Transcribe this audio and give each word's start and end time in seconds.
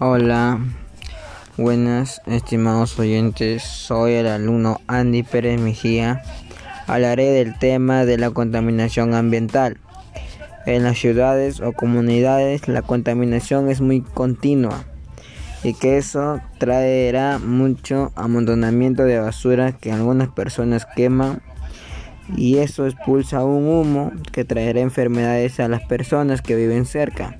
Hola, 0.00 0.60
buenas 1.56 2.22
estimados 2.26 2.96
oyentes, 3.00 3.64
soy 3.64 4.12
el 4.12 4.28
alumno 4.28 4.80
Andy 4.86 5.24
Pérez 5.24 5.60
Mejía. 5.60 6.22
Hablaré 6.86 7.32
del 7.32 7.58
tema 7.58 8.04
de 8.04 8.16
la 8.16 8.30
contaminación 8.30 9.12
ambiental. 9.14 9.76
En 10.66 10.84
las 10.84 10.98
ciudades 10.98 11.60
o 11.60 11.72
comunidades 11.72 12.68
la 12.68 12.82
contaminación 12.82 13.68
es 13.70 13.80
muy 13.80 14.02
continua 14.02 14.84
y 15.64 15.74
que 15.74 15.98
eso 15.98 16.40
traerá 16.58 17.40
mucho 17.40 18.12
amontonamiento 18.14 19.02
de 19.02 19.18
basura 19.18 19.72
que 19.72 19.90
algunas 19.90 20.28
personas 20.28 20.86
queman 20.94 21.42
y 22.36 22.58
eso 22.58 22.86
expulsa 22.86 23.44
un 23.44 23.66
humo 23.66 24.12
que 24.30 24.44
traerá 24.44 24.78
enfermedades 24.78 25.58
a 25.58 25.66
las 25.66 25.82
personas 25.86 26.40
que 26.40 26.54
viven 26.54 26.86
cerca. 26.86 27.36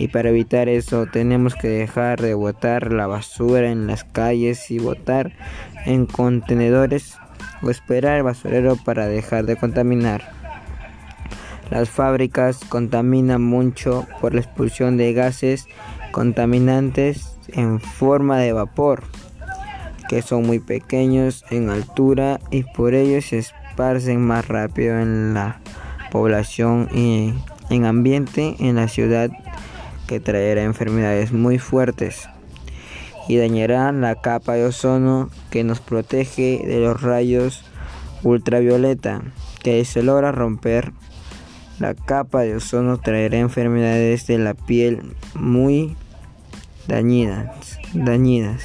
Y 0.00 0.08
para 0.08 0.30
evitar 0.30 0.70
eso 0.70 1.04
tenemos 1.04 1.54
que 1.54 1.68
dejar 1.68 2.22
de 2.22 2.32
botar 2.32 2.90
la 2.90 3.06
basura 3.06 3.70
en 3.70 3.86
las 3.86 4.02
calles 4.02 4.70
y 4.70 4.78
botar 4.78 5.32
en 5.84 6.06
contenedores 6.06 7.18
o 7.62 7.68
esperar 7.68 8.16
el 8.16 8.22
basurero 8.22 8.76
para 8.76 9.08
dejar 9.08 9.44
de 9.44 9.56
contaminar. 9.56 10.22
Las 11.68 11.90
fábricas 11.90 12.60
contaminan 12.66 13.42
mucho 13.42 14.06
por 14.22 14.32
la 14.32 14.40
expulsión 14.40 14.96
de 14.96 15.12
gases 15.12 15.66
contaminantes 16.12 17.36
en 17.48 17.78
forma 17.78 18.38
de 18.38 18.54
vapor, 18.54 19.02
que 20.08 20.22
son 20.22 20.46
muy 20.46 20.60
pequeños 20.60 21.44
en 21.50 21.68
altura 21.68 22.40
y 22.50 22.62
por 22.62 22.94
ello 22.94 23.20
se 23.20 23.36
esparcen 23.36 24.22
más 24.22 24.48
rápido 24.48 24.98
en 24.98 25.34
la 25.34 25.60
población 26.10 26.88
y 26.90 27.34
en 27.68 27.84
ambiente 27.84 28.56
en 28.60 28.76
la 28.76 28.88
ciudad 28.88 29.30
que 30.10 30.18
traerá 30.18 30.64
enfermedades 30.64 31.30
muy 31.30 31.60
fuertes 31.60 32.28
y 33.28 33.36
dañará 33.36 33.92
la 33.92 34.16
capa 34.16 34.54
de 34.54 34.64
ozono 34.64 35.30
que 35.52 35.62
nos 35.62 35.78
protege 35.78 36.60
de 36.66 36.80
los 36.80 37.00
rayos 37.00 37.64
ultravioleta 38.24 39.22
que 39.62 39.84
se 39.84 40.02
logra 40.02 40.32
romper 40.32 40.92
la 41.78 41.94
capa 41.94 42.40
de 42.40 42.56
ozono 42.56 42.98
traerá 42.98 43.38
enfermedades 43.38 44.26
de 44.26 44.38
la 44.38 44.54
piel 44.54 45.14
muy 45.34 45.96
dañinas, 46.88 47.78
dañinas. 47.94 48.64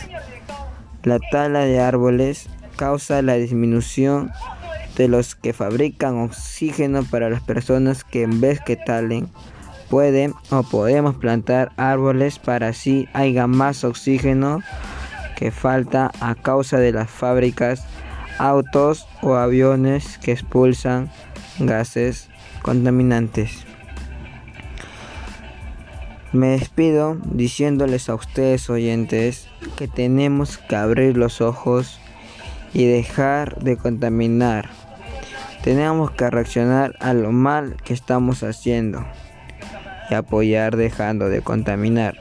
La 1.03 1.19
tala 1.31 1.59
de 1.59 1.79
árboles 1.79 2.49
causa 2.75 3.21
la 3.21 3.35
disminución 3.35 4.31
de 4.97 5.09
los 5.09 5.35
que 5.35 5.53
fabrican 5.53 6.17
oxígeno 6.17 7.03
para 7.03 7.29
las 7.29 7.43
personas 7.43 8.03
que 8.03 8.23
en 8.23 8.41
vez 8.41 8.61
que 8.61 8.77
talen 8.77 9.29
pueden 9.89 10.33
o 10.49 10.63
podemos 10.63 11.15
plantar 11.15 11.71
árboles 11.77 12.39
para 12.39 12.69
así 12.69 13.07
haya 13.13 13.47
más 13.47 13.83
oxígeno 13.83 14.61
que 15.35 15.51
falta 15.51 16.11
a 16.21 16.35
causa 16.35 16.77
de 16.79 16.91
las 16.91 17.09
fábricas, 17.09 17.85
autos 18.37 19.07
o 19.21 19.35
aviones 19.35 20.17
que 20.17 20.31
expulsan 20.31 21.11
gases 21.59 22.29
contaminantes. 22.61 23.65
Me 26.31 26.47
despido 26.47 27.17
diciéndoles 27.23 28.09
a 28.09 28.15
ustedes 28.15 28.69
oyentes 28.69 29.47
que 29.77 29.87
tenemos 29.87 30.57
que 30.57 30.75
abrir 30.75 31.15
los 31.15 31.39
ojos 31.41 31.99
y 32.73 32.85
dejar 32.85 33.59
de 33.63 33.77
contaminar. 33.77 34.69
Tenemos 35.63 36.11
que 36.11 36.29
reaccionar 36.29 36.93
a 36.99 37.13
lo 37.13 37.31
mal 37.31 37.77
que 37.83 37.93
estamos 37.93 38.43
haciendo 38.43 39.05
y 40.09 40.13
apoyar 40.13 40.75
dejando 40.75 41.29
de 41.29 41.41
contaminar. 41.41 42.15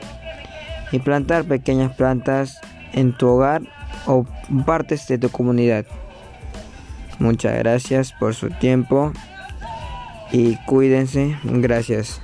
Y 0.92 0.98
plantar 1.00 1.44
pequeñas 1.44 1.94
plantas 1.96 2.60
en 2.92 3.16
tu 3.16 3.26
hogar 3.28 3.62
o 4.06 4.24
partes 4.64 5.06
de 5.08 5.18
tu 5.18 5.28
comunidad. 5.30 5.84
Muchas 7.18 7.58
gracias 7.58 8.12
por 8.12 8.34
su 8.34 8.50
tiempo 8.50 9.12
y 10.32 10.56
cuídense. 10.66 11.36
Gracias. 11.44 12.20